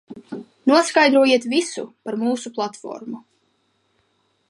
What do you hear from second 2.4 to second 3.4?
platformu.